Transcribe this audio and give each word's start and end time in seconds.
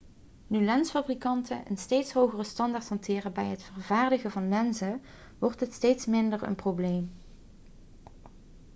nu 0.47 0.59
lensfabrikanten 0.63 1.63
een 1.69 1.77
steeds 1.77 2.11
hogere 2.11 2.43
standaard 2.43 2.89
hanteren 2.89 3.33
bij 3.33 3.45
het 3.45 3.63
vervaardigen 3.63 4.31
van 4.31 4.49
lenzen 4.49 5.01
wordt 5.39 5.59
dit 5.59 5.73
steeds 5.73 6.05
minder 6.05 6.43
een 6.43 6.55
probleem 6.55 7.11